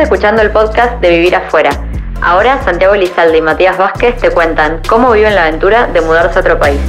[0.00, 1.70] escuchando el podcast de Vivir Afuera.
[2.22, 6.40] Ahora Santiago Lizalde y Matías Vázquez te cuentan cómo viven la aventura de mudarse a
[6.40, 6.80] otro país.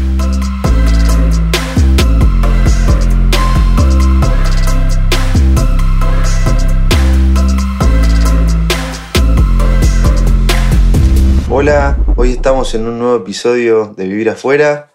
[11.50, 14.90] Hola, hoy estamos en un nuevo episodio de Vivir Afuera.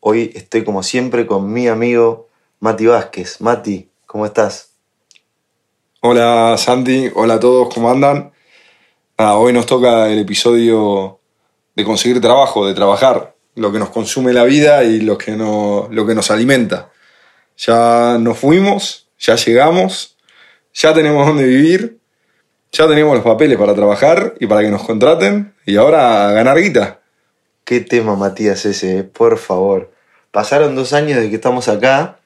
[0.00, 3.40] Hoy estoy como siempre con mi amigo Mati Vázquez.
[3.40, 4.69] Mati, ¿cómo estás?
[6.02, 8.32] Hola Santi, hola a todos, ¿cómo andan?
[9.18, 11.20] hoy nos toca el episodio
[11.76, 16.06] de conseguir trabajo, de trabajar, lo que nos consume la vida y lo que, lo
[16.06, 16.90] que nos alimenta.
[17.58, 20.16] Ya nos fuimos, ya llegamos,
[20.72, 21.98] ya tenemos dónde vivir,
[22.72, 27.02] ya tenemos los papeles para trabajar y para que nos contraten y ahora ganar guita.
[27.64, 29.92] Qué tema, Matías, ese, eh, por favor.
[30.30, 32.20] Pasaron dos años de que estamos acá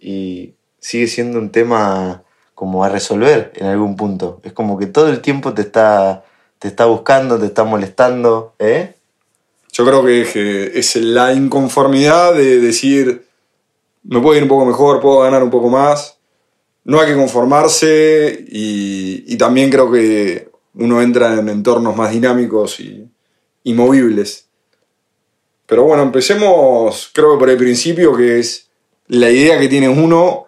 [0.00, 2.24] y sigue siendo un tema
[2.58, 4.40] como a resolver en algún punto.
[4.42, 6.24] Es como que todo el tiempo te está,
[6.58, 8.56] te está buscando, te está molestando.
[8.58, 8.96] ¿eh?
[9.72, 13.28] Yo creo que es la inconformidad de decir,
[14.02, 16.18] me puedo ir un poco mejor, puedo ganar un poco más.
[16.82, 23.08] No hay que conformarse y, también creo que uno entra en entornos más dinámicos y,
[23.62, 24.48] y movibles.
[25.64, 28.68] Pero bueno, empecemos creo que por el principio, que es
[29.06, 30.47] la idea que tiene uno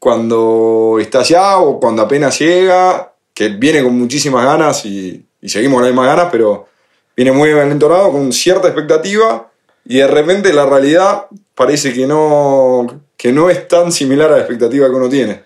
[0.00, 5.84] cuando está allá o cuando apenas llega, que viene con muchísimas ganas y, seguimos con
[5.84, 6.66] las mismas ganas, pero
[7.14, 9.50] viene muy entonado, con cierta expectativa,
[9.84, 14.38] y de repente la realidad parece que no, que no es tan similar a la
[14.38, 15.42] expectativa que uno tiene.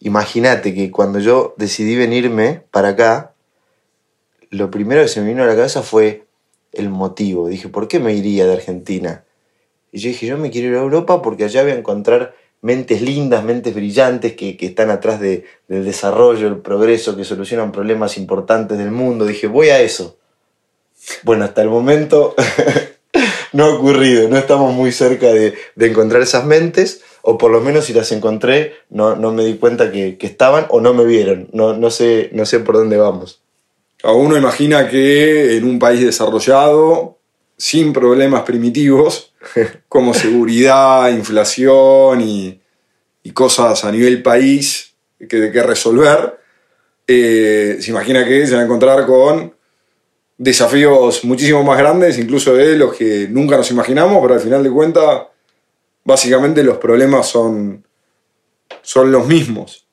[0.00, 3.32] Imagínate que cuando yo decidí venirme para acá,
[4.50, 6.24] lo primero que se me vino a la cabeza fue
[6.72, 7.48] el motivo.
[7.48, 9.24] Dije, ¿por qué me iría de Argentina?
[9.92, 13.02] Y yo dije, yo me quiero ir a Europa porque allá voy a encontrar mentes
[13.02, 18.90] lindas, mentes brillantes que, están atrás del desarrollo, el progreso, que solucionan problemas importantes del
[18.90, 19.26] mundo.
[19.26, 20.16] Dije, voy a eso.
[21.22, 22.34] Bueno, hasta el momento
[23.52, 27.84] no ha ocurrido, no estamos muy cerca de, encontrar esas mentes, o por lo menos
[27.86, 31.90] si las encontré, no, me di cuenta que, estaban o no me vieron, no, no,
[31.90, 33.42] sé, no sé por dónde vamos.
[34.02, 37.17] A uno imagina que en un país desarrollado,
[37.58, 39.34] sin problemas primitivos,
[39.88, 42.60] como seguridad, inflación y,
[43.34, 46.38] cosas a nivel país que, que resolver,
[47.06, 49.54] eh, se imagina que se va a encontrar con
[50.38, 54.70] desafíos muchísimo más grandes, incluso de los que nunca nos imaginamos, pero al final de
[54.70, 55.22] cuentas,
[56.04, 57.84] básicamente los problemas son,
[58.82, 59.86] son los mismos.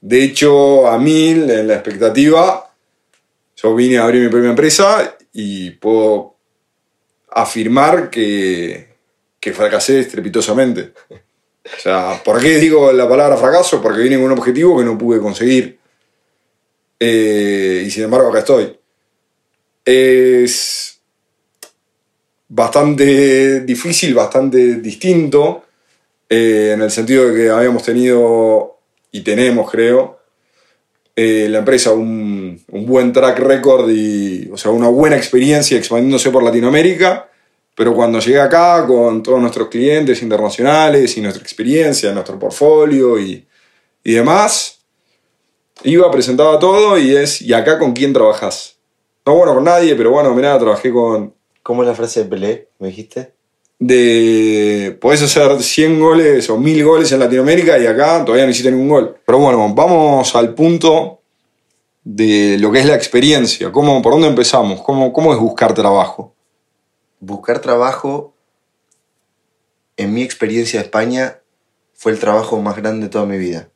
[0.00, 2.72] De hecho, a mí, en la expectativa,
[3.56, 6.33] yo vine a abrir mi propia empresa y puedo
[7.34, 8.88] afirmar que,
[9.40, 10.92] que fracasé estrepitosamente.
[11.64, 13.82] O sea, ¿por qué digo la palabra fracaso?
[13.82, 15.78] Porque vine con un objetivo que no pude conseguir.
[17.00, 18.76] Eh, y sin embargo acá estoy.
[19.84, 21.00] Es
[22.48, 25.64] bastante difícil, bastante distinto,
[26.28, 28.78] eh, en el sentido de que habíamos tenido,
[29.10, 30.20] y tenemos creo,
[31.16, 36.42] eh, la empresa un, buen track record y, o sea, una buena experiencia expandiéndose por
[36.42, 37.23] Latinoamérica,
[37.74, 43.46] pero cuando llegué acá con todos nuestros clientes internacionales y nuestra experiencia, nuestro portfolio y,
[44.02, 44.80] y demás,
[45.82, 48.76] iba, presentaba todo y es, ¿y acá con quién trabajas?
[49.26, 51.34] No, bueno, con nadie, pero bueno, mirá, trabajé con...
[51.62, 52.68] ¿Cómo es la frase de Pelé?
[52.78, 53.32] ¿Me dijiste?
[53.78, 58.70] de podés hacer 100 goles o 1000 goles en Latinoamérica y acá todavía no hiciste
[58.70, 59.16] ningún gol.
[59.24, 61.20] Pero bueno, vamos al punto
[62.02, 63.72] de lo que es la experiencia.
[63.72, 64.80] ¿Cómo, ¿Por dónde empezamos?
[64.82, 66.33] ¿Cómo, ¿Cómo es buscar trabajo?
[67.26, 68.34] Buscar trabajo,
[69.96, 71.38] en mi experiencia de España,
[71.94, 73.70] fue el trabajo más grande de toda mi vida.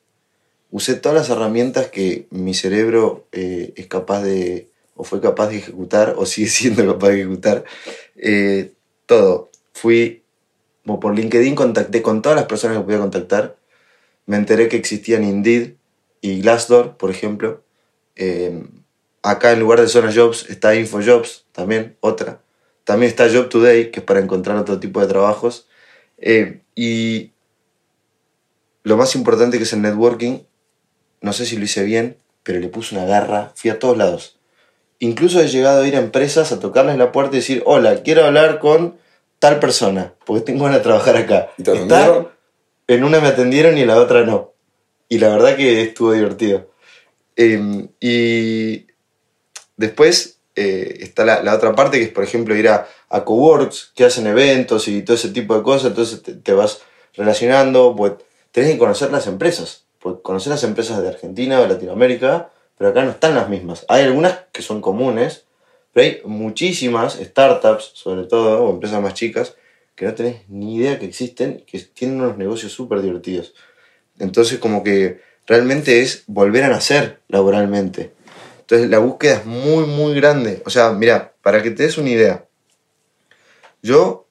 [0.71, 5.57] Usé todas las herramientas que mi cerebro eh, es capaz de, o fue capaz de
[5.57, 7.65] ejecutar, o sigue siendo capaz de ejecutar.
[8.17, 8.73] Eh,
[9.07, 10.23] todo fui
[10.85, 13.57] por LinkedIn, contacté con todas las personas que podía contactar.
[14.27, 15.73] Me enteré que existían Indeed
[16.21, 17.63] y Glassdoor, por ejemplo.
[18.15, 18.63] Eh,
[19.23, 22.43] acá en lugar de Zona Jobs está InfoJobs, también otra.
[22.89, 25.67] También está Job Today, que es para encontrar otro tipo de trabajos.
[26.17, 27.33] Eh, y
[28.83, 30.39] lo más importante que es el networking,
[31.21, 34.39] no sé si lo hice bien, pero le puse una garra, fui a todos lados.
[35.01, 38.25] Incluso he llegado a ir a empresas a tocarles la puerta y decir, hola, quiero
[38.25, 38.97] hablar con
[39.39, 41.51] tal persona, porque tengo ganas de trabajar acá.
[41.59, 42.29] ¿Y te atendieron?
[42.87, 44.55] en una me atendieron y en la otra no.
[45.11, 46.71] Y la verdad que estuvo divertido.
[47.37, 48.87] Em, y
[49.77, 54.05] después eh, está la, otra parte que es, por ejemplo, ir a, a coworks que
[54.05, 55.91] hacen eventos y todo ese tipo de cosas.
[55.91, 56.83] Entonces te, vas
[57.15, 58.15] relacionando, pues
[58.51, 59.85] tenés que conocer las empresas.
[60.01, 63.85] Porque conocer las empresas de Argentina o de Latinoamérica, pero acá no están las mismas.
[63.89, 65.45] Hay algunas que son comunes,
[65.93, 69.55] pero hay muchísimas startups, sobre todo, o empresas más chicas,
[69.95, 73.55] que no tenés ni idea que existen, que tienen unos negocios súper divertidos.
[74.19, 78.13] Entonces, como que realmente es volver a nacer laboralmente.
[78.69, 80.63] Entonces, la búsqueda es muy, muy grande.
[80.67, 82.45] O sea, mira, para que te des una idea,
[83.81, 84.27] yo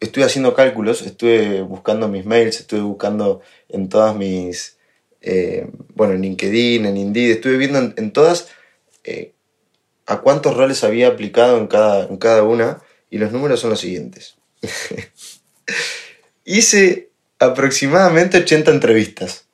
[0.00, 4.76] estuve haciendo cálculos, estuve buscando mis mails, estuve buscando en todas mis,
[5.20, 8.48] eh, bueno, en LinkedIn, en Indeed, estuve viendo en, todas
[9.04, 9.34] eh,
[10.06, 13.78] a cuántos roles había aplicado en cada, en cada una y los números son los
[13.78, 14.34] siguientes.
[16.44, 19.45] Hice aproximadamente 80 entrevistas.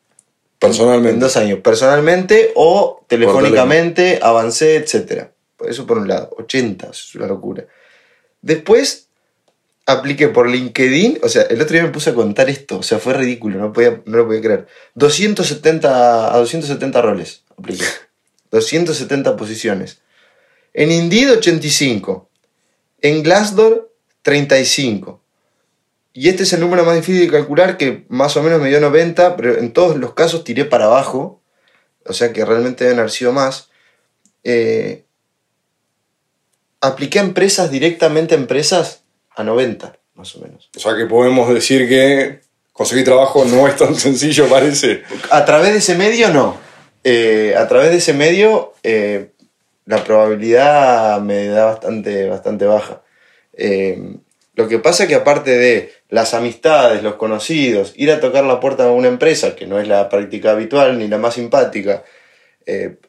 [0.63, 1.15] Personalmente.
[1.15, 1.61] En dos años.
[1.61, 5.29] Personalmente o telefónicamente, avancé, etc.
[5.67, 6.31] Eso por un lado.
[6.39, 7.67] 80, es una locura.
[8.41, 9.09] Después
[9.87, 13.01] apliqué por LinkedIn, o sea, el otro día me puse a contar esto, o sea,
[13.01, 14.67] fue ridículo, no, podía, no lo podía creer.
[14.95, 17.85] 270, a 270 roles apliqué.
[18.51, 20.03] 270 posiciones.
[20.75, 22.29] En Indeed 85.
[23.01, 23.93] En Glassdoor
[24.23, 25.22] 35.
[26.15, 28.81] Y este es el número más difícil de calcular, que más o menos me dio
[28.81, 31.43] 90, pero en todos los casos tiré para abajo.
[32.05, 33.71] O sea que realmente deben haber sido más.
[34.45, 35.05] Eh,
[36.81, 39.05] apliqué a empresas, directamente a empresas,
[39.35, 40.69] a 90, más o menos.
[40.77, 42.41] O sea que podemos decir que
[42.73, 45.03] conseguir trabajo no es tan sencillo, parece.
[45.31, 46.59] A través de ese medio, no.
[47.05, 49.31] Eh, a través de ese medio, eh,
[49.87, 53.03] la probabilidad me da bastante, bastante baja.
[53.55, 54.17] Eh,
[54.55, 58.61] lo que pasa es que aparte de las amistades, los conocidos, ir a tocar la
[58.61, 62.05] puerta de una empresa, que no es la práctica habitual ni la más simpática,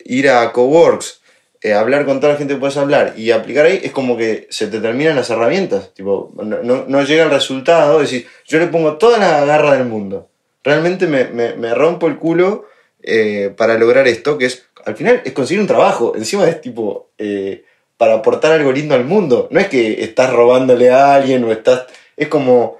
[0.06, 1.22] ir a Coworks,
[1.64, 4.48] eh, hablar con toda la gente que puedes hablar y aplicar ahí, es como que
[4.50, 5.94] se te terminan las herramientas.
[5.94, 10.28] Tipo, no, llega el resultado, es decir, yo le pongo toda la garra del mundo.
[10.62, 12.68] Realmente me, rompo el culo
[13.02, 16.18] eh, para lograr esto, que es, al final, es conseguir un trabajo.
[16.18, 17.64] Encima es tipo, eh,
[17.98, 19.48] para aportar algo lindo al mundo.
[19.52, 21.86] No es que estás robándole a alguien o estás.
[22.18, 22.78] Es como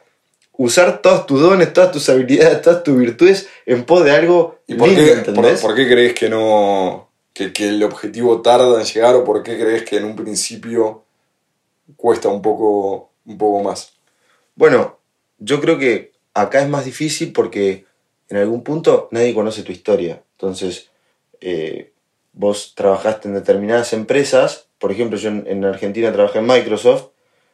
[0.58, 4.76] usar todos tus dones, todas tus habilidades, todas tus virtudes en pos de algo ¿Y
[4.76, 5.62] por lindo, ¿entendés?
[5.62, 9.84] por qué crees que no que, el objetivo tarda en llegar o por qué crees
[9.84, 11.04] que en un principio
[11.98, 13.94] cuesta un poco, un poco más?
[14.56, 15.00] Bueno,
[15.40, 17.86] yo creo que acá es más difícil porque
[18.30, 20.22] en algún punto nadie conoce tu historia.
[20.38, 20.90] Entonces,
[21.42, 21.92] eh,
[22.34, 27.06] vos trabajaste en determinadas empresas, por ejemplo, yo en, Argentina trabajé en Microsoft,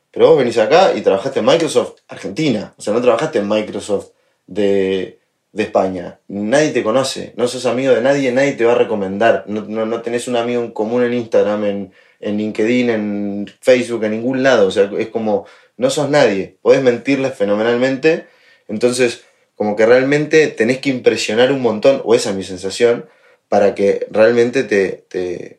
[0.09, 4.07] pero vos venís acá y trabajaste en Microsoft Argentina, o sea, no trabajaste en Microsoft
[4.47, 5.19] de,
[5.51, 6.21] de España.
[6.27, 9.43] Nadie te conoce, no sos amigo de nadie, nadie te va a recomendar.
[9.45, 14.11] No, no, tenés un amigo en común en Instagram, en, en, LinkedIn, en Facebook, en
[14.13, 14.65] ningún lado.
[14.65, 15.45] O sea, es como,
[15.77, 16.57] no sos nadie.
[16.63, 18.25] Podés mentirles fenomenalmente.
[18.67, 19.23] Entonces,
[19.53, 23.05] como que realmente tenés que impresionar un montón, o esa es mi sensación,
[23.49, 25.58] para que realmente te, te,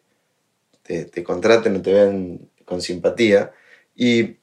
[0.99, 3.53] te, contraten o te vean con simpatía.
[3.95, 4.37] Y,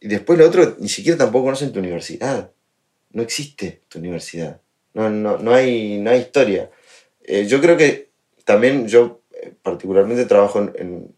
[0.00, 2.50] después lo otro, ni siquiera tampoco conocen tu universidad.
[3.12, 4.60] No existe tu universidad.
[4.94, 6.70] No, no, no, hay, no hay historia.
[7.22, 8.10] Eh, yo creo que
[8.44, 11.14] también yo eh, particularmente trabajo en,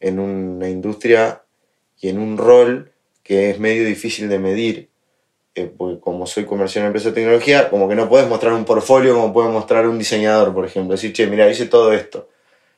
[0.00, 1.42] en, una industria
[2.00, 2.92] y en un rol
[3.22, 4.88] que es medio difícil de medir,
[5.54, 8.64] eh, porque como soy comercial en empresa de tecnología, como que no puedes mostrar un
[8.64, 10.92] portfolio como puede mostrar un diseñador, por ejemplo.
[10.92, 12.28] Decir, che, mira, hice todo esto.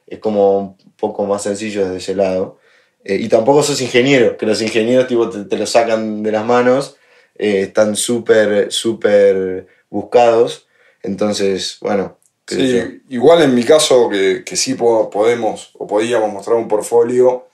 [0.06, 2.58] Es como un poco más sencillo desde ese lado.
[3.04, 6.96] y tampoco sos ingeniero, que los ingenieros tipo, te, te lo sacan de las manos,
[7.34, 10.66] están súper, súper buscados.
[11.02, 12.18] Entonces, bueno.
[12.46, 17.46] Sí, igual en mi caso, que, que sí podemos o podíamos mostrar un portfolio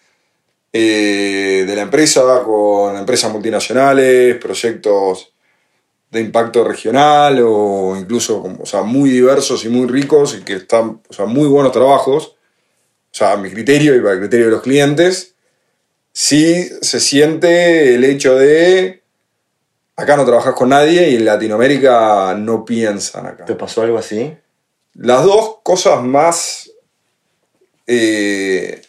[0.72, 5.32] eh, de la empresa con empresas multinacionales, proyectos
[6.10, 11.00] de impacto regional o incluso o sea, muy diversos y muy ricos y que están
[11.08, 12.36] o sea, muy buenos trabajos,
[13.12, 15.34] o sea, a mi criterio y para el criterio de los clientes,
[16.12, 19.00] sí se siente el hecho de
[19.96, 23.44] acá no trabajas con nadie y en Latinoamérica no piensan acá.
[23.44, 24.34] ¿Te pasó algo así?
[24.94, 26.70] Las dos cosas más
[27.86, 28.82] eh,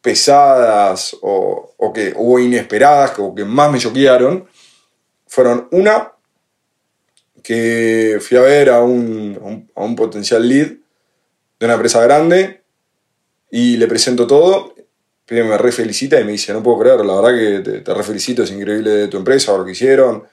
[0.00, 4.48] pesadas o, que, o inesperadas o que más me choquearon
[5.26, 6.12] fueron una,
[7.42, 10.68] que fui a ver a un, a un, potencial lead
[11.58, 12.62] de una empresa grande
[13.50, 14.74] y le presento todo.
[15.28, 18.02] Me re felicita y me dice, no puedo creer, la verdad que te, te re
[18.04, 20.24] felicito, es increíble de tu empresa, lo que hicieron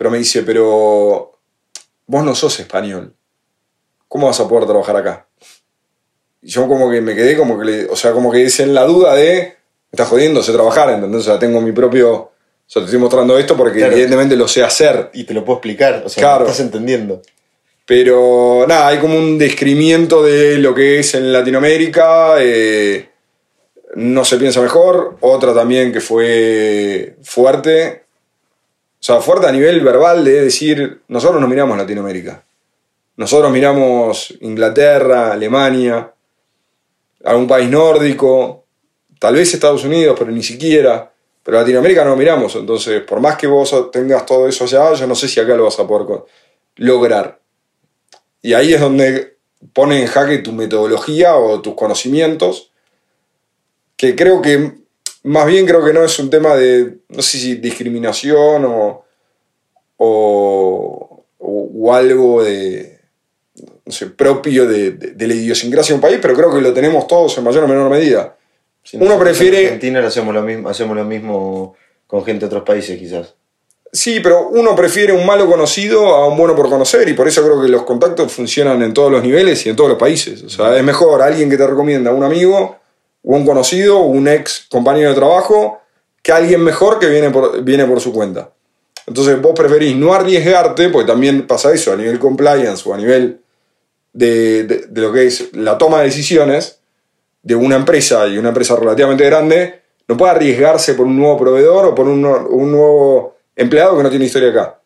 [0.00, 1.38] pero me dice, pero
[2.06, 3.14] vos no sos español.
[4.08, 5.26] ¿Cómo vas a poder trabajar acá?
[6.40, 8.72] Y yo como que me quedé como que, le, o sea, como que es en
[8.72, 9.56] la duda de, me
[9.92, 11.20] estás jodiendo, sé trabajar, ¿entendés?
[11.20, 12.32] O sea, tengo mi propio, o
[12.64, 15.10] sea, te estoy mostrando esto porque evidentemente lo sé hacer.
[15.12, 16.44] Y te lo puedo explicar, o sea, claro.
[16.46, 17.20] estás entendiendo.
[17.90, 22.36] Pero nada, hay como un descrimiento de lo que es en Latinoamérica.
[22.38, 23.08] eh,
[23.96, 25.16] no se piensa mejor.
[25.18, 28.04] Otra también que fue fuerte.
[28.92, 32.44] O sea, fuerte a nivel verbal de decir, nosotros no miramos Latinoamérica.
[33.16, 36.12] Nosotros miramos Inglaterra, Alemania,
[37.24, 38.66] algún país nórdico,
[39.18, 41.10] tal vez Estados Unidos, pero ni siquiera.
[41.42, 42.54] Pero Latinoamérica no miramos.
[42.54, 45.64] Entonces, por más que vos tengas todo eso allá, yo no sé si acá lo
[45.64, 46.22] vas a poder
[46.76, 47.40] lograr.
[48.42, 49.36] Y ahí es donde
[49.72, 52.70] pone en jaque tu metodología o tus conocimientos,
[53.96, 54.72] que creo que,
[55.24, 59.04] más bien creo que no es un tema de, no sé si discriminación o,
[59.98, 62.98] o, o algo de,
[63.84, 66.72] no sé, propio de, de- de la idiosincrasia de un país, pero creo que lo
[66.72, 68.36] tenemos todos en mayor o menor medida.
[68.82, 72.46] Si Uno prefiere- En Argentina lo hacemos lo mismo, hacemos lo mismo con gente de
[72.46, 73.34] otros países, quizás.
[73.92, 77.42] Sí, pero uno prefiere un malo conocido a un bueno por conocer y por eso
[77.42, 80.42] creo que los contactos funcionan en todos los niveles y en todos los países.
[80.44, 82.76] O sea, es mejor alguien que te recomienda un amigo
[83.24, 85.80] o un conocido o un ex compañero de trabajo
[86.22, 88.50] que alguien mejor que viene por, viene por su cuenta.
[89.08, 93.40] Entonces vos preferís no arriesgarte, porque también pasa eso a nivel compliance o a nivel
[94.12, 96.78] de, de- de lo que es la toma de decisiones
[97.42, 101.86] de una empresa y una empresa relativamente grande, no puede arriesgarse por un nuevo proveedor
[101.86, 104.80] o por un, un nuevo empleado que no tiene historia acá.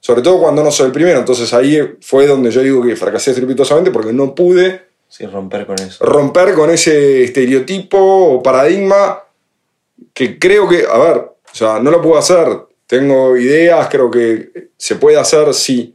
[0.00, 1.18] Sobre todo cuando no soy el primero.
[1.18, 5.78] Entonces ahí fue donde yo digo que fracasé estrepitosamente porque no pude Sí, romper con
[5.78, 6.04] eso.
[6.04, 9.22] romper con ese estereotipo o paradigma
[10.14, 12.48] que creo que, a ver, o sea, no lo puedo hacer.
[12.86, 15.94] Tengo ideas, creo que se puede hacer, sí,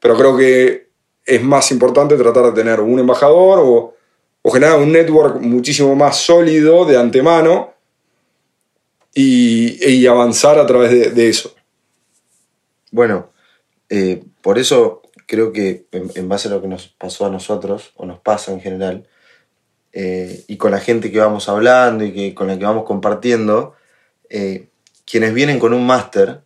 [0.00, 0.86] pero creo que
[1.24, 3.94] es más importante tratar de tener un embajador o,
[4.42, 7.72] o generar un network muchísimo más sólido de antemano
[9.14, 11.52] y, y avanzar a través de, de eso.
[12.90, 13.30] Bueno,
[13.88, 18.06] eh, por eso creo que en, base a lo que nos pasó a nosotros, o
[18.06, 19.06] nos pasa en general,
[19.92, 23.74] eh, y con la gente que vamos hablando y que, con la que vamos compartiendo,
[24.30, 24.68] eh,
[25.04, 26.42] quienes vienen con un máster,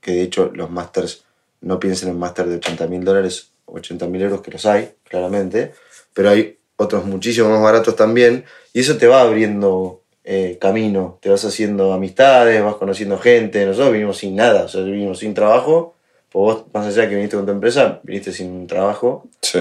[0.00, 1.24] que de hecho los másters
[1.60, 4.94] no piensen en máster de 80 mil dólares o 80 mil euros, que los hay,
[5.04, 5.74] claramente,
[6.14, 11.30] pero hay otros muchísimo más baratos también, y eso te va abriendo eh, camino, te
[11.30, 15.94] vas haciendo amistades, vas conociendo gente, nosotros vinimos sin nada, o sea, vinimos sin trabajo,
[16.30, 19.60] pues vos, más allá de que viniste con tu empresa, viniste sin un trabajo Sí.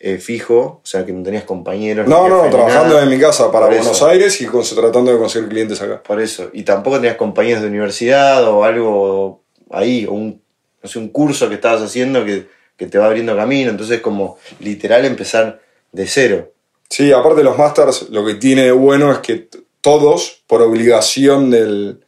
[0.00, 2.06] eh, fijo, o sea, que no tenías compañeros.
[2.08, 3.04] No, no, ni trabajando nada.
[3.04, 4.06] en mi casa para Por Buenos eso.
[4.06, 6.02] Aires y con- tratando de conseguir clientes acá.
[6.02, 6.50] Por eso.
[6.52, 9.40] Y tampoco tenías compañeros de universidad o algo
[9.70, 10.42] ahí, o un,
[10.82, 13.70] no sé, un curso que estabas haciendo que, que te va abriendo camino.
[13.70, 15.60] Entonces, como literal empezar
[15.92, 16.52] de cero.
[16.90, 19.48] Sí, aparte de los masters, lo que tiene de bueno es que
[19.82, 22.02] todos, por obligación del,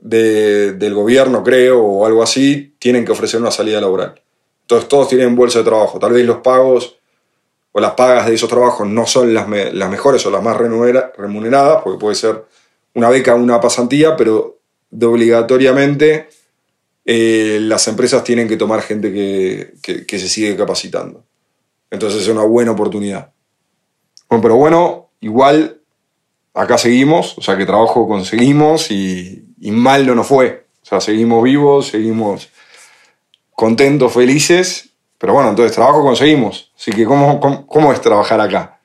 [0.00, 4.20] de- del gobierno, creo, o algo así, tienen que ofrecer una salida laboral.
[4.62, 5.98] Entonces todos tienen bolsa de trabajo.
[6.00, 6.96] Tal vez los pagos
[7.72, 11.12] o las pagas de esos trabajos no son las, las mejores o las más remunera-
[11.16, 12.44] remuneradas, porque puede ser
[12.94, 14.58] una beca o una pasantía, pero
[14.90, 16.28] de obligatoriamente
[17.04, 21.22] eh, las empresas tienen que tomar gente que, que- que se sigue capacitando.
[21.90, 23.30] Entonces es una buena oportunidad.
[24.28, 25.75] Bueno, pero bueno, igual
[26.56, 30.66] acá seguimos, o sea que trabajo conseguimos y, y mal no nos fue.
[30.82, 32.48] O sea, seguimos vivos, seguimos
[33.52, 36.72] contentos, felices, pero bueno, entonces trabajo conseguimos.
[36.76, 38.80] Así que, ¿cómo, cómo, es trabajar acá?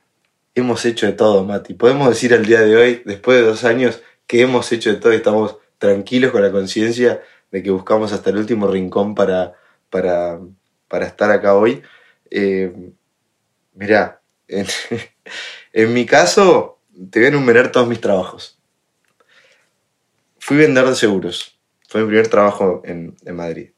[0.53, 1.73] Hemos hecho de todo, Mati.
[1.73, 5.13] Podemos decir al día de hoy, después de dos años, que hemos hecho de todo
[5.13, 9.53] y estamos tranquilos con la conciencia de que buscamos hasta el último rincón para,
[9.89, 10.39] para,
[10.87, 11.81] para estar acá hoy.
[12.29, 12.73] Eh,
[13.73, 14.67] mirá, en
[15.93, 18.57] mi caso, te voy a enumerar todos mis trabajos.
[20.39, 21.57] Fui vendedor de seguros.
[21.87, 23.69] Fue mi primer trabajo en, en Madrid.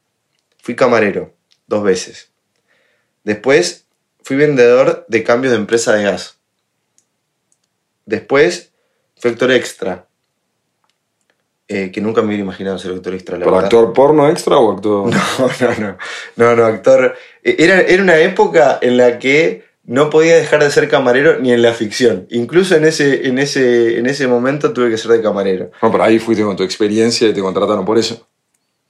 [0.62, 1.34] Fui camarero,
[1.66, 2.30] dos veces.
[3.24, 3.86] Después
[4.22, 6.38] fui vendedor de cambios de empresa de gas.
[8.06, 8.72] Después
[9.16, 10.06] fui actor extra.
[11.66, 13.66] eh, que nunca me hubiera imaginado ser actor extra, la ¿Para verdad.
[13.66, 15.10] actor porno extra o actor.?
[15.38, 15.98] No, no, no.
[16.36, 17.16] No, no, actor.
[17.42, 21.52] eh, Era, era una época en la que no podía dejar de ser camarero ni
[21.52, 22.26] en la ficción.
[22.30, 25.70] Incluso en ese, en ese, en ese momento tuve que ser de camarero.
[25.82, 28.26] No, pero ahí fuiste con tu experiencia y te contrataron por eso.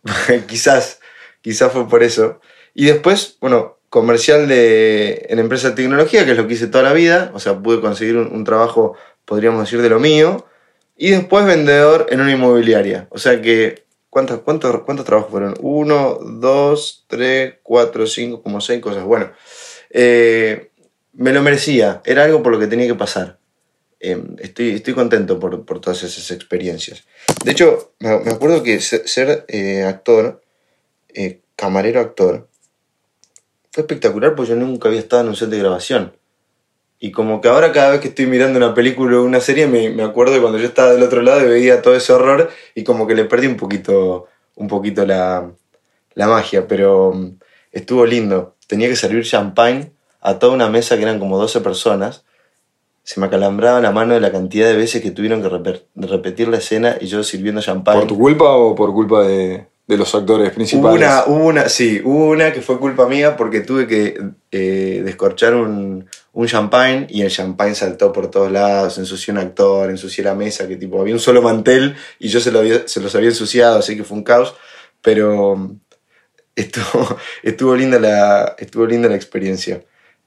[0.46, 1.00] quizás,
[1.40, 2.40] quizás fue por eso.
[2.74, 6.84] Y después, bueno, comercial de, en empresa de tecnología, que es lo que hice toda
[6.84, 7.32] la vida.
[7.34, 10.46] O sea, pude conseguir un, un trabajo, podríamos decir, de lo mío.
[10.96, 13.08] Y después vendedor en una inmobiliaria.
[13.10, 15.54] O sea que, ¿cuántos, cuántos, cuántos trabajos fueron?
[15.60, 19.02] Uno, dos, tres, cuatro, cinco, como seis cosas.
[19.02, 19.32] Bueno,
[19.90, 20.70] eh,
[21.14, 22.02] me lo merecía.
[22.04, 23.38] Era algo por lo que tenía que pasar.
[24.00, 27.04] Eh, estoy, estoy contento por, por todas esas experiencias.
[27.42, 30.42] De hecho, me, acuerdo que ser, ser, eh, actor,
[31.14, 32.48] eh, camarero actor,
[33.72, 36.12] fue espectacular porque yo nunca había estado en un set de grabación.
[37.00, 39.90] Y como que ahora cada vez que estoy mirando una película o una serie me,
[39.90, 42.84] me acuerdo de cuando yo estaba del otro lado y veía todo ese horror y
[42.84, 45.50] como que le perdí un poquito, un poquito la,
[46.14, 47.38] la magia, pero mm,
[47.72, 48.56] estuvo lindo.
[48.66, 49.93] Tenía que servir champagne
[50.24, 52.24] a toda una mesa que eran como 12 personas.
[53.04, 56.56] Se me acalambraba la mano de la cantidad de veces que tuvieron que repetir la
[56.56, 58.00] escena y yo sirviendo champagne.
[58.00, 60.98] ¿Por tu culpa o por culpa de, de los actores principales?
[60.98, 64.18] una, una, sí, una que fue culpa mía porque tuve que
[64.50, 69.90] eh, descorchar un, un champagne y el champagne saltó por todos lados, ensució un actor,
[69.90, 73.00] ensució la mesa, que tipo había un solo mantel y yo se, lo había- se
[73.00, 74.54] los había ensuciado, así que fue un caos,
[75.02, 75.70] pero
[76.56, 79.82] estuvo, estuvo, linda, la, estuvo linda la experiencia.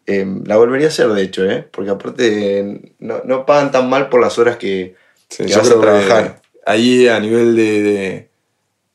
[0.07, 1.67] Eh, la volvería a hacer, de hecho, ¿eh?
[1.71, 4.95] porque aparte no, no pagan tan mal por las horas que,
[5.29, 6.41] Sí, que yo vas a creo que trabajar.
[6.65, 8.29] ahí a nivel de, de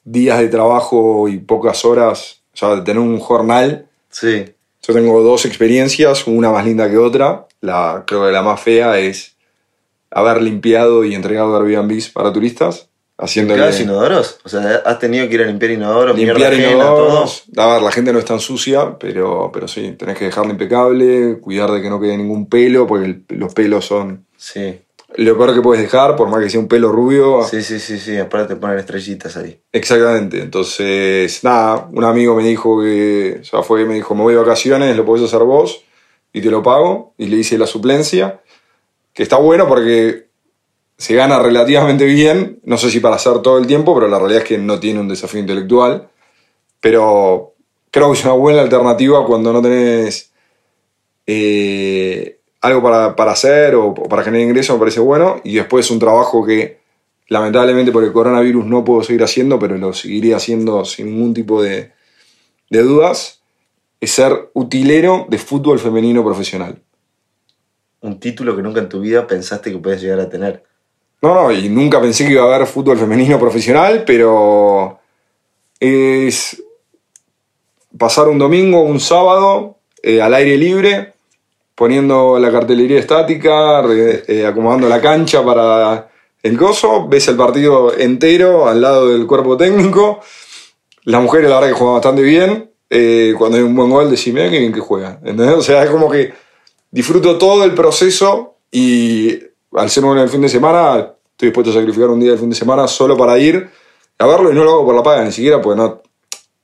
[0.04, 4.44] días de trabajo y pocas horas, o sea, de tener un jornal, Sí,
[4.82, 7.46] yo tengo dos experiencias, una más linda que otra.
[7.60, 9.36] La, creo que la más fea es
[10.10, 12.88] haber limpiado y entregado Airbnbs para turistas,
[13.18, 14.38] haciéndole ¿Limpiabas inodoros?
[14.44, 17.06] O sea, has tenido que ir a limpiar inodoros, limpiar mierda ajena, todo.
[17.08, 17.44] inodoros.
[17.56, 21.38] A ver, la gente no es tan sucia, pero, pero sí, tenés que dejarla impecable,
[21.40, 24.80] cuidar de que no quede ningún pelo, porque el- los pelos son Sí.
[25.16, 27.42] lo peor que puedes dejar, por más que sea un pelo rubio.
[27.44, 29.60] Sí, sí, sí, sí, aparte te ponen estrellitas ahí.
[29.70, 34.34] Exactamente, entonces, nada, un amigo me dijo que, o sea, fue, me dijo, me voy
[34.34, 35.84] de vacaciones, lo podés hacer vos
[36.32, 38.40] y te lo pago, y le hice la suplencia,
[39.12, 40.28] que está bueno porque
[41.02, 44.42] se gana relativamente bien, no sé si para hacer todo el tiempo, pero la realidad
[44.42, 46.08] es que no tiene un desafío intelectual,
[46.80, 47.54] pero
[47.90, 50.32] creo que es una buena alternativa cuando no tenés
[51.26, 55.98] eh, algo para, para hacer o, para generar ingresos, me parece bueno, y después un
[55.98, 56.78] trabajo que
[57.26, 61.60] lamentablemente por el coronavirus no puedo seguir haciendo, pero lo seguiré haciendo sin ningún tipo
[61.60, 61.90] de,
[62.70, 63.42] de dudas,
[64.00, 66.80] es ser utilero de fútbol femenino profesional.
[68.02, 70.70] Un título que nunca en tu vida pensaste que podías llegar a tener.
[71.22, 74.98] No, no, y nunca pensé que iba a haber fútbol femenino profesional, pero
[75.78, 76.60] es
[77.96, 81.12] pasar un domingo, un sábado, eh, al aire libre,
[81.76, 86.10] poniendo la cartelería estática, eh, acomodando la cancha para
[86.42, 90.20] el gozo, ves el partido entero al lado del cuerpo técnico.
[91.04, 92.70] Las mujeres, la verdad, que juegan bastante bien.
[92.90, 95.20] Eh, cuando hay un buen gol, decís, mira qué bien que juega.
[95.24, 95.54] ¿Entendés?
[95.54, 96.34] O sea, es como que
[96.90, 100.98] disfruto todo el proceso y al ser uno el fin de semana,
[101.32, 103.68] estoy dispuesto a sacrificar un día del fin de semana solo para ir
[104.18, 106.02] a verlo y no lo hago por la paga ni siquiera, porque no,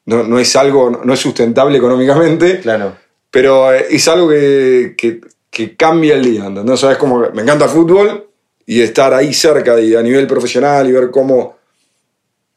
[0.06, 2.92] no, no es algo, no es sustentable económicamente, Claro.
[3.30, 6.74] pero eh, es algo que, que, que cambia el día, ¿entendés?
[6.74, 8.26] O sea, es como me encanta el fútbol
[8.66, 11.56] y estar ahí cerca y a nivel profesional y ver cómo,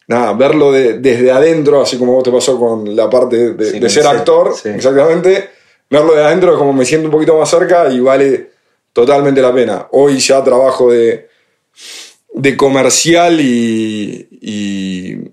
[0.07, 3.71] nada, verlo de- desde adentro, así como vos te pasó con la parte de, Sí,
[3.73, 4.69] de con ser actor, sí.
[4.69, 5.49] exactamente,
[5.89, 8.50] verlo de adentro es como me siento un poquito más cerca y vale
[8.93, 9.87] totalmente la pena.
[9.91, 11.27] Hoy ya trabajo de,
[12.33, 14.27] de comercial y,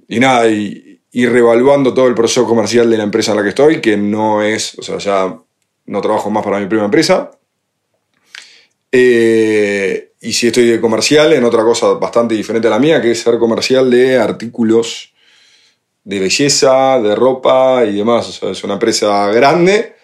[0.09, 3.49] y, nada, y, y revaluando todo el proceso comercial de la empresa en la que
[3.51, 5.39] estoy, que no es, o sea, ya
[5.87, 7.31] no trabajo más para mi prima empresa.
[8.91, 13.13] Eh, y si estoy de comercial, en otra cosa bastante diferente a la mía, que
[13.13, 15.13] es ser comercial de artículos
[16.05, 18.29] de belleza, de ropa y demás.
[18.29, 19.95] O sea, es una empresa grande,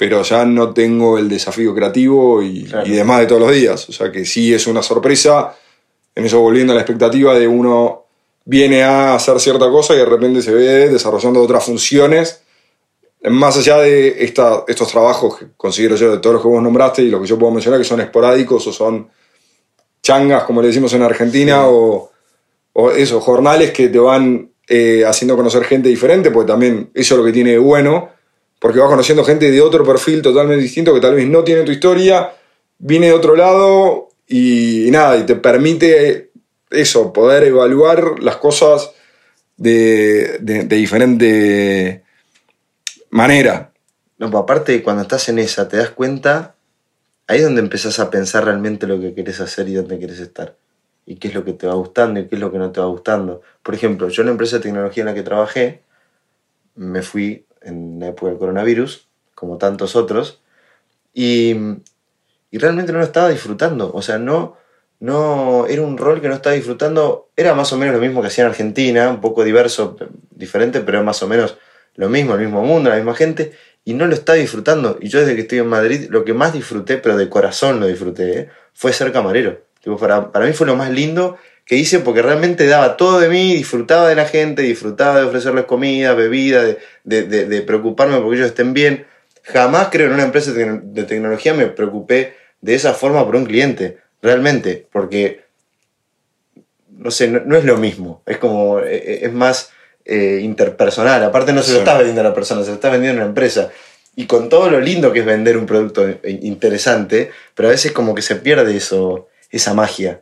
[0.00, 2.86] pero ya no tengo el desafío creativo y, Claro.
[2.86, 3.86] y demás de todos los días.
[3.86, 5.54] O sea que sí es una sorpresa,
[6.14, 8.06] en eso volviendo a la expectativa de uno
[8.46, 12.40] viene a hacer cierta cosa y de repente se ve desarrollando otras funciones.
[13.24, 17.02] Más allá de esta- estos trabajos que considero yo de todos los que vos nombraste
[17.02, 19.06] y lo que yo puedo mencionar que son esporádicos o son
[20.02, 22.10] changas, como le decimos en Argentina, o,
[22.72, 27.18] o esos jornales que te van eh, haciendo conocer gente diferente, porque también eso es
[27.18, 28.08] lo que tiene de bueno,
[28.60, 31.72] porque vas conociendo gente de otro perfil totalmente distinto que tal vez no tiene tu
[31.72, 32.34] historia,
[32.78, 36.30] viene de otro lado y, nada, y te permite
[36.70, 38.92] eso, poder evaluar las cosas
[39.56, 42.04] de, de, diferente
[43.08, 43.72] manera.
[44.18, 46.54] No, pero aparte, cuando estás en esa, te das cuenta,
[47.26, 50.56] ahí es donde empezás a pensar realmente lo que querés hacer y dónde querés estar.
[51.06, 52.80] Y qué es lo que te va gustando y qué es lo que no te
[52.80, 53.40] va gustando.
[53.62, 55.82] Por ejemplo, yo en la empresa de tecnología en la que trabajé,
[56.76, 60.40] me fui en la época del coronavirus, como tantos otros,
[61.12, 61.56] y,
[62.50, 63.90] y realmente no lo estaba disfrutando.
[63.92, 64.56] O sea, no,
[65.00, 67.30] no era un rol que no estaba disfrutando.
[67.36, 69.96] Era más o menos lo mismo que hacía en Argentina, un poco diverso,
[70.30, 71.56] diferente, pero más o menos
[71.96, 73.52] lo mismo, el mismo mundo, la misma gente,
[73.84, 74.98] y no lo estaba disfrutando.
[75.00, 77.86] Y yo desde que estoy en Madrid, lo que más disfruté, pero de corazón lo
[77.86, 78.48] disfruté, ¿eh?
[78.72, 79.62] fue ser camarero.
[79.82, 81.38] Tipo, para, para mí fue lo más lindo
[81.70, 85.66] que hice porque realmente daba todo de mí, disfrutaba de la gente, disfrutaba de ofrecerles
[85.66, 89.06] comida, bebida, de, de, de- de preocuparme porque ellos estén bien.
[89.44, 93.98] jamás creo en una empresa de tecnología me preocupé de esa forma por un cliente,
[94.20, 95.44] realmente, porque,
[96.98, 99.70] no sé, no, es lo mismo, es como, e, e, es más
[100.04, 103.20] eh, interpersonal, aparte no se lo está vendiendo a la persona, se lo está vendiendo
[103.20, 103.70] a una empresa.
[104.16, 108.12] Y con todo lo lindo que es vender un producto interesante, pero a veces como
[108.14, 110.20] que se pierde eso, esa magia.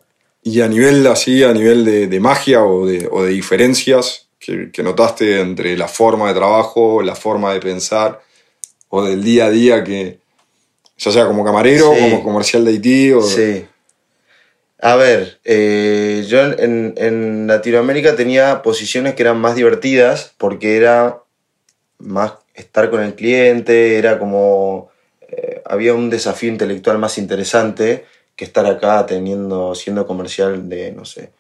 [0.48, 4.82] Y a nivel así, a nivel de, magia o de, o de diferencias que, que,
[4.82, 8.22] notaste entre la forma de trabajo, la forma de pensar
[8.88, 10.20] o del día a día que,
[10.96, 13.20] ya sea como camarero, como comercial de Haití o...
[13.20, 13.66] Sí.
[14.80, 21.18] A ver, eh, yo en, en, Latinoamérica tenía posiciones que eran más divertidas porque era
[21.98, 24.88] más estar con el cliente, era como...
[25.28, 28.06] Eh, había un desafío intelectual más interesante
[28.38, 31.32] que estar acá teniendo, siendo comercial de, no sé,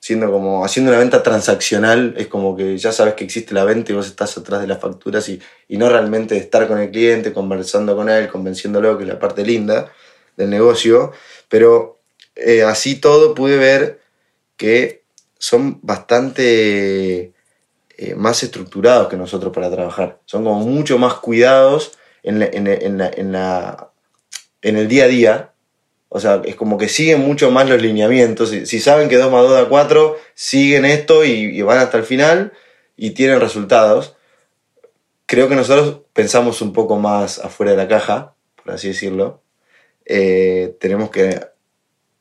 [0.00, 3.92] siendo como, haciendo una venta transaccional, es como que ya sabes que existe la venta
[3.92, 7.34] y vos estás atrás de las facturas y, y no realmente estar con el cliente,
[7.34, 9.92] conversando con él, convenciéndolo, que es la parte linda
[10.38, 11.12] del negocio,
[11.50, 12.00] pero
[12.36, 14.00] eh, así todo pude ver
[14.56, 15.02] que
[15.38, 17.34] son bastante
[17.98, 23.32] eh, más estructurados que nosotros para trabajar, son como mucho más cuidados en, en, en,
[23.32, 23.90] la,
[24.62, 25.49] en el día a día
[26.12, 28.50] o sea, es como que siguen mucho más los lineamientos.
[28.50, 32.52] Si, saben que 2 más 2 da 4, siguen esto y, van hasta el final
[32.96, 34.16] y tienen resultados.
[35.26, 39.40] Creo que nosotros pensamos un poco más afuera de la caja, por así decirlo.
[40.04, 41.46] Eh, tenemos que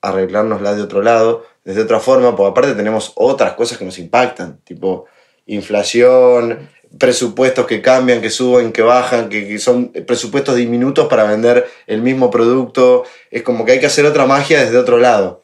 [0.02, 4.60] arreglárnosla de otro lado, desde otra forma, porque aparte tenemos otras cosas que nos impactan,
[4.65, 5.06] tipo
[5.47, 12.02] inflación, presupuestos que cambian, que suben, que bajan, que, son presupuestos diminutos para vender el
[12.02, 13.04] mismo producto.
[13.30, 15.43] Es como que hay que hacer otra magia desde otro lado.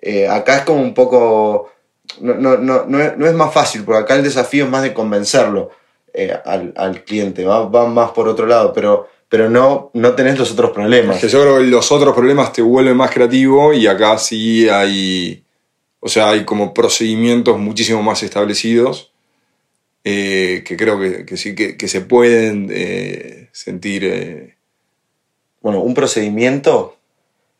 [0.00, 1.70] Eh, acá es como un poco...
[2.20, 5.70] No, no, no, no, es más fácil, porque acá el desafío es más de convencerlo
[6.12, 10.38] eh, al, al, cliente, va, va, más por otro lado, pero, pero no, no tenés
[10.38, 11.18] los otros problemas.
[11.18, 15.42] que yo creo que los otros problemas te vuelven más creativo y acá sí hay,
[16.00, 19.11] o sea, hay como procedimientos muchísimo más establecidos
[20.04, 24.04] eh, que creo que, sí, que, se pueden eh, sentir.
[24.04, 24.56] Eh,
[25.60, 26.96] bueno, un procedimiento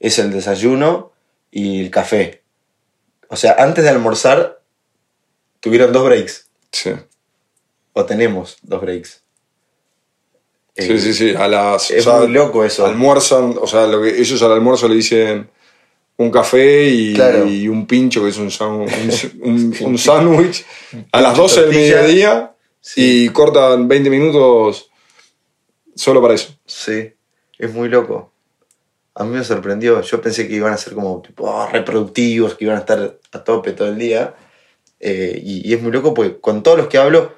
[0.00, 1.12] es el desayuno
[1.50, 2.42] y el café.
[3.28, 4.61] O sea, antes de almorzar,
[5.61, 6.48] tuvieron dos breaks.
[6.72, 6.90] Sí.
[7.92, 9.22] O tenemos dos breaks.
[10.76, 11.35] Sí, sí, sí.
[11.35, 12.85] A las, es muy loco eso.
[12.87, 15.50] Almuerzan, o sea, lo que ellos al almuerzo le dicen
[16.22, 18.50] un café y, un pincho, que es un,
[19.42, 20.64] un, sándwich,
[21.12, 22.54] a las 12 del mediodía
[22.96, 24.90] y cortan 20 minutos
[25.94, 26.54] solo para eso.
[26.66, 27.12] Sí,
[27.58, 28.32] es muy loco.
[29.14, 30.00] A mí me sorprendió.
[30.00, 33.44] Yo pensé que iban a ser como tipo, ah, reproductivos, que iban a estar a
[33.44, 34.35] tope todo el día.
[35.00, 37.35] Eh, y, y, es muy loco porque con todos los que hablo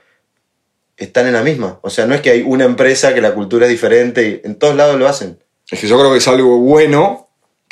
[0.97, 1.81] están en la misma.
[1.83, 4.77] O sea, no es que hay una empresa que la cultura es diferente, en todos
[4.77, 5.39] lados lo hacen.
[5.71, 7.24] Es que yo creo que es algo bueno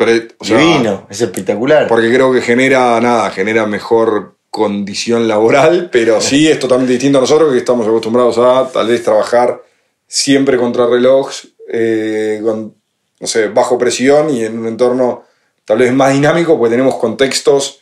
[0.04, 1.86] pero, Divino, es espectacular.
[1.88, 7.22] Porque creo que genera, nada, genera mejor condición laboral, pero sí es totalmente distinto a
[7.22, 9.62] nosotros que estamos acostumbrados a tal vez trabajar
[10.06, 11.30] siempre contra reloj,
[11.72, 12.74] eh, con,
[13.18, 15.24] no sé, bajo presión y en un entorno
[15.64, 17.80] tal vez más dinámico, porque tenemos contextos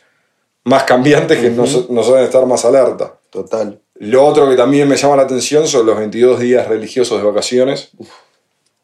[0.63, 3.19] más cambiantes que nos, nos deben estar más alerta.
[3.29, 3.81] Total.
[3.95, 7.91] Lo otro que también me llama la atención son los 22 días religiosos de vacaciones,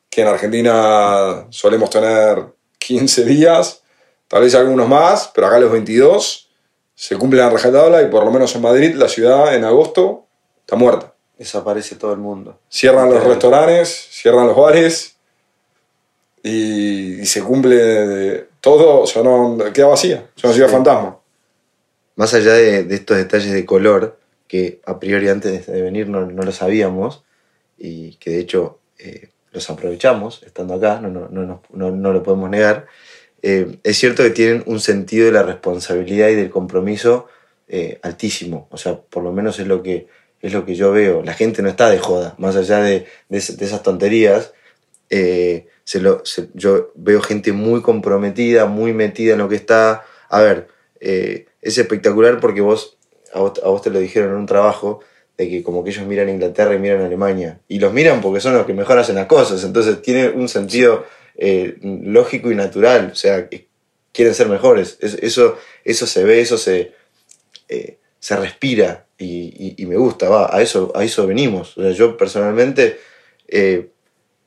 [0.10, 2.57] que en Argentina solemos tener
[2.88, 3.84] 15 días,
[4.30, 6.50] tal vez algunos más, pero acá los 22
[6.96, 10.26] se cumplen a rajatabla y por lo menos en Madrid, la ciudad en agosto
[10.62, 11.14] está muerta.
[11.38, 12.58] Desaparece todo el mundo.
[12.70, 15.18] Cierran los restaurantes, cierran los bares
[16.42, 21.20] y, se cumple todo, o sea, no, queda vacía, es una ciudad fantasma.
[22.16, 26.52] Más allá de, estos detalles de color, que a priori antes de venir no, lo
[26.54, 27.26] sabíamos,
[27.78, 32.50] y que de hecho eh, los aprovechamos estando acá, no, no, no, no lo podemos
[32.50, 32.88] negar.
[33.42, 37.28] Eh, es cierto que tienen un sentido de la responsabilidad y del compromiso
[37.68, 38.68] eh, altísimo.
[38.72, 40.08] O sea, por lo menos es lo, que,
[40.42, 41.24] es lo que yo veo.
[41.24, 44.54] La gente no está de joda, más allá de, de, esas tonterías.
[45.10, 50.04] Eh, se lo, yo veo gente muy comprometida, muy metida en lo que está.
[50.30, 50.68] A ver,
[51.00, 52.98] es espectacular porque vos
[53.34, 55.00] a, vos, a vos te lo dijeron en un trabajo
[55.38, 57.60] de que como que ellos miran Inglaterra y miran Alemania.
[57.68, 59.64] Y los miran porque son los que mejor hacen las cosas.
[59.64, 61.06] Entonces tiene un sentido
[61.38, 63.10] eh, lógico y natural.
[63.12, 63.48] O sea,
[64.12, 64.98] quieren ser mejores.
[65.00, 66.92] eso, eso se ve, eso se,
[67.70, 70.28] eh, se respira y, me gusta.
[70.28, 71.78] Va, a, eso, a eso venimos.
[71.78, 73.00] O sea, yo personalmente,
[73.48, 73.90] eh,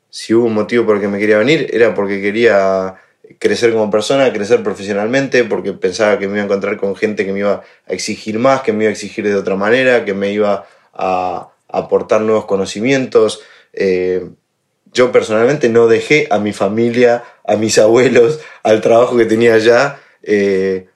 [0.09, 2.95] si hubo un motivo por el que me quería venir, era porque quería
[3.39, 7.31] crecer como persona, crecer profesionalmente, porque pensaba que me iba a encontrar con gente que
[7.31, 10.31] me iba a exigir más, que me iba a exigir de otra manera, que me
[10.33, 13.41] iba a, aportar nuevos conocimientos.
[13.73, 14.29] Eh,
[14.93, 19.99] yo personalmente no dejé a mi familia, a mis abuelos, al trabajo que tenía allá,
[20.21, 20.87] eh,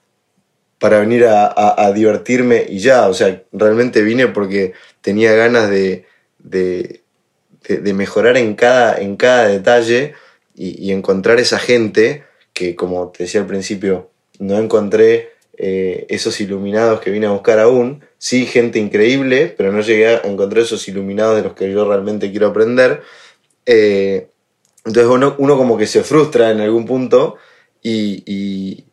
[0.78, 3.08] para venir a, a- divertirme y ya.
[3.08, 6.04] O sea, realmente vine porque tenía ganas de,
[6.38, 7.02] de,
[7.68, 10.14] de- mejorar en cada, en cada detalle
[10.54, 16.40] y, y encontrar esa gente que, como te decía al principio, no encontré eh, esos
[16.40, 18.04] iluminados que vine a buscar aún.
[18.18, 22.30] Sí, gente increíble, pero no llegué a encontrar esos iluminados de los que yo realmente
[22.30, 23.02] quiero aprender.
[23.66, 24.30] Eh,
[24.84, 27.36] entonces uno, como que se frustra en algún punto
[27.82, 28.84] y,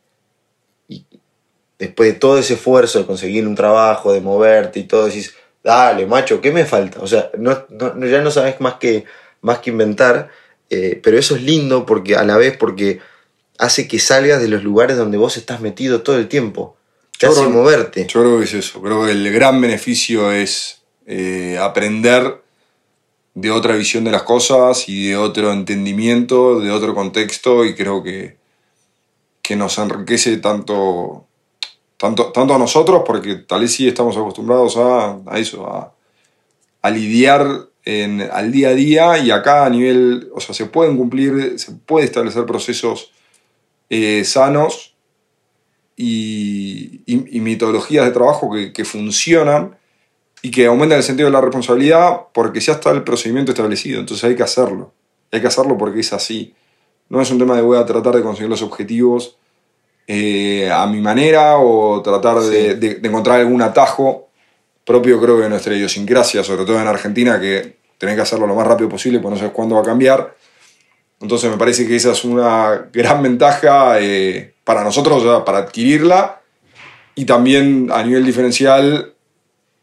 [1.80, 5.34] después de todo ese esfuerzo de conseguir un trabajo, de moverte y todo, decís,
[5.64, 7.00] dale, macho, ¿qué me falta?
[7.02, 7.66] O sea, no-
[8.08, 9.06] ya no sabes más que,
[9.42, 10.30] más que inventar,
[10.70, 13.00] eh, pero eso es lindo porque a la vez porque
[13.60, 16.78] hace que salgas de los lugares donde vos estás metido todo el tiempo.
[17.20, 18.06] Yo creo- moverte.
[18.08, 18.82] Yo creo que es eso.
[18.82, 22.42] Creo que el gran beneficio es eh, aprender
[23.36, 28.04] de otra visión de las cosas y de otro entendimiento, de otro contexto, y creo
[28.04, 28.38] que,
[29.42, 31.26] que nos enriquece tanto,
[31.98, 35.94] tanto, tanto a nosotros, porque tal vez sí estamos acostumbrados a, a eso, a,
[36.84, 40.96] a lidiar en, al día a día, y acá a nivel, o sea, se pueden
[40.96, 43.12] cumplir, se puede establecer procesos
[43.90, 44.93] eh, sanos
[45.96, 49.78] y, y- y metodologías de trabajo que, que funcionan
[50.42, 54.24] y que aumentan el sentido de la responsabilidad porque ya está el procedimiento establecido, entonces
[54.26, 54.92] hay que hacerlo.
[55.32, 56.54] Hay que hacerlo porque es así.
[57.10, 59.38] No es un tema de voy a tratar de conseguir los objetivos
[60.08, 62.80] eh, a mi manera o tratar de, Sí.
[62.80, 64.28] de- de encontrar algún atajo
[64.86, 68.56] propio, creo que de nuestra idiosincrasia, sobre todo en Argentina, que tenés que hacerlo lo
[68.56, 70.36] más rápido posible porque no sabes cuándo va a cambiar.
[71.24, 75.60] Entonces me parece que esa es una gran ventaja eh, para nosotros, o sea, para
[75.60, 76.42] adquirirla
[77.16, 79.14] y también a nivel diferencial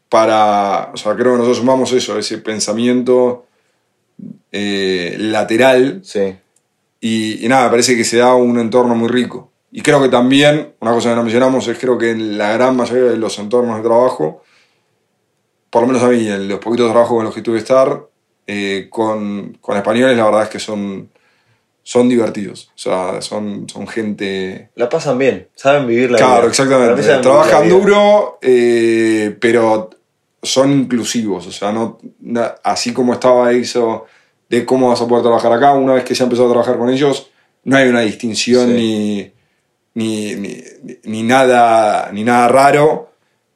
[0.07, 3.45] para, o sea, creo que nosotros sumamos eso, ese pensamiento
[4.51, 6.35] eh, lateral Sí.
[6.99, 9.49] y, y nada, me parece que se da un entorno muy rico.
[9.71, 12.75] Y creo que también, una cosa que no mencionamos es creo que en la gran
[12.75, 14.43] mayoría de los entornos de trabajo,
[15.71, 18.01] por lo menos a mí, en los poquitos trabajos en los que tuve que estar,
[18.45, 21.09] eh, con, con españoles la verdad es que son,
[21.83, 22.71] son divertidos.
[22.75, 24.69] O sea, son, son gente...
[24.75, 26.25] La pasan bien, saben vivir la vida.
[26.27, 27.21] Claro, Para mí exactamente.
[27.21, 27.75] Trabajan vida.
[27.75, 29.89] duro, eh, pero
[30.43, 31.47] son inclusivos.
[31.47, 34.05] O sea, no, na- así como estaba eso
[34.49, 36.77] de cómo vas a poder trabajar acá, una vez que se ha empezado a trabajar
[36.77, 37.29] con ellos,
[37.63, 38.73] no hay una distinción Sí.
[38.73, 39.31] ni,
[39.93, 40.63] ni, ni,
[41.03, 43.11] ni nada, ni nada raro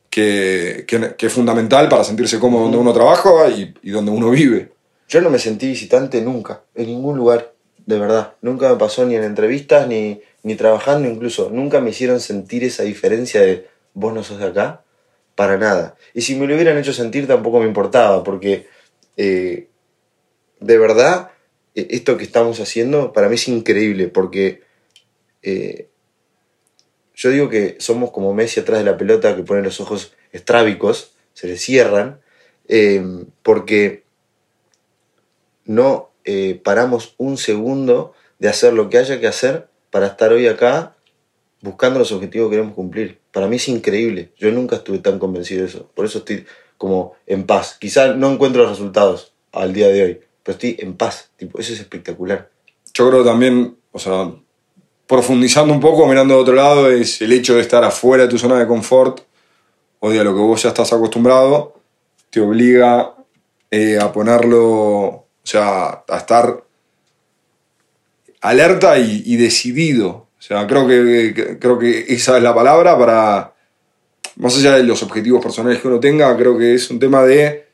[0.10, 4.30] que, que- que es fundamental para sentirse cómodo donde uno trabaja y, y donde uno
[4.30, 4.72] vive.
[5.08, 7.52] Yo no me sentí visitante nunca, en ningún lugar,
[7.86, 8.34] de verdad.
[8.42, 11.50] Nunca me pasó ni en entrevistas, ni, ni trabajando incluso.
[11.50, 14.84] Nunca me hicieron sentir esa diferencia de vos no sos de acá,
[15.36, 15.96] para nada.
[16.14, 18.68] Y si me lo hubieran hecho sentir tampoco me importaba, porque
[19.18, 19.68] eh,
[20.60, 21.32] de verdad
[21.76, 24.64] eh, esto que estamos haciendo para mí es increíble, porque
[25.42, 25.90] eh,
[27.16, 31.14] yo digo que somos como Messi atrás de la pelota que pone los ojos estrábicos,
[31.34, 32.20] se le cierran,
[32.68, 33.04] eh,
[33.44, 34.04] porque
[35.66, 40.48] no eh, paramos un segundo de hacer lo que haya que hacer para estar hoy
[40.48, 40.96] acá
[41.62, 43.20] buscando los objetivos que queremos cumplir.
[43.32, 44.32] Para mí es increíble.
[44.38, 45.90] Yo nunca estuve tan convencido de eso.
[45.96, 46.46] Por eso estoy
[46.78, 47.78] como en paz.
[47.80, 51.32] Quizá no encuentro los resultados al día de hoy, pero estoy en paz.
[51.38, 52.50] Tipo, eso es espectacular.
[52.94, 54.32] Yo creo también, o sea,
[55.08, 58.38] profundizando un poco, mirando de otro lado, es el hecho de estar afuera de tu
[58.38, 59.22] zona de confort
[60.00, 61.76] o de lo que vos ya estás acostumbrado,
[62.30, 63.16] te obliga
[63.72, 66.64] eh, a ponerlo, o sea, a estar
[68.42, 70.10] alerta y, y decidido.
[70.38, 73.54] O sea, creo que, que- creo que esa es la palabra para,
[74.38, 77.66] más allá de los objetivos personales que uno tenga, creo que es un tema de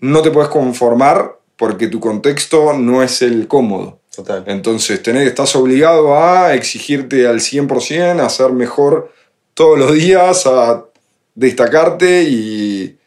[0.00, 4.00] no te puedes conformar porque tu contexto no es el cómodo.
[4.14, 4.42] Total.
[4.46, 9.12] Entonces tenés, estás obligado a exigirte al 100%, a ser mejor
[9.54, 10.84] todos los días, a
[11.34, 12.98] destacarte y,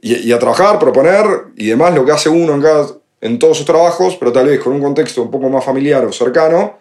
[0.00, 2.86] y- y a trabajar, proponer y demás, lo que hace uno en, cada,
[3.26, 6.12] en todos sus trabajos, pero tal vez con un contexto un poco más familiar o
[6.12, 6.78] cercano.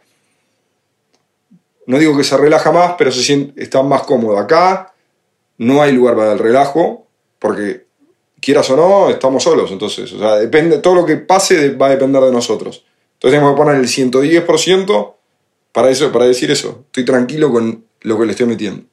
[1.88, 4.38] No digo que se relaja más, pero se siente, está más cómodo.
[4.38, 4.94] Acá
[5.58, 7.08] no hay lugar para el relajo,
[7.40, 7.86] porque
[8.42, 9.72] quieras o no, estamos solos.
[9.72, 12.86] Entonces, o sea, depende, todo lo que pase va a depender de nosotros.
[13.14, 15.14] Entonces tenemos que poner el 110%
[15.72, 16.84] para, eso, para decir eso.
[16.86, 18.84] Estoy tranquilo con lo que le estoy metiendo.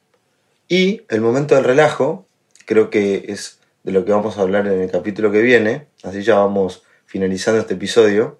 [0.67, 2.25] Y el momento del relajo,
[2.65, 6.23] creo que es de lo que vamos a hablar en el capítulo que viene, así
[6.23, 6.83] ya vamos
[7.13, 8.39] finalizando este episodio,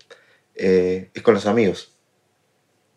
[0.55, 1.91] eh, es con los amigos.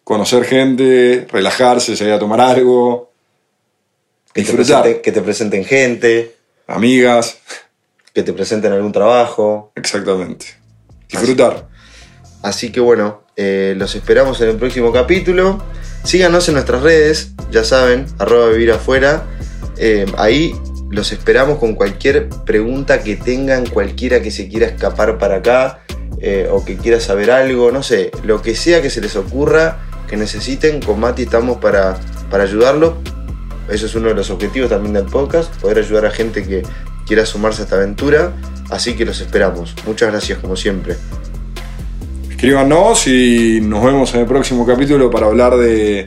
[0.05, 3.13] Conocer gente, relajarse, salir a tomar algo,
[4.33, 5.03] Que te, disfrutar.
[5.03, 6.35] que te presenten gente,
[6.67, 7.39] Amigas,
[8.15, 9.71] que te presenten algún trabajo.
[9.75, 10.47] exactamente.
[11.11, 11.69] Disfrutar.
[12.43, 15.63] Así que bueno, eh, los esperamos en el próximo capítulo.
[16.05, 19.27] Síganos en nuestras redes, ya saben, arroba vivir afuera.
[19.77, 20.55] Eh, ahí
[20.91, 25.81] los esperamos con cualquier pregunta que tengan, cualquiera que se quiera escapar para acá
[26.21, 29.79] eh, o que quiera saber algo, no sé, lo que sea que se les ocurra,
[30.09, 31.99] que necesiten, con Mati estamos para,
[32.31, 32.97] para ayudarlo.
[33.69, 36.63] Eso es uno de los objetivos también del podcast, poder ayudar a gente que
[37.07, 38.33] quiera sumarse a esta aventura.
[38.71, 39.75] Así que los esperamos.
[39.87, 40.97] Muchas gracias como siempre.
[42.31, 46.05] Escríbanos y nos vemos en el próximo capítulo para hablar de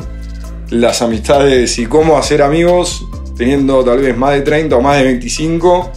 [0.69, 3.03] las amistades y cómo hacer amigos
[3.39, 5.91] teniendo tal vez más de 30 o más de 25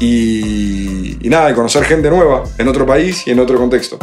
[0.00, 4.00] y, y nada, de conocer gente nueva en otro país y en otro contexto.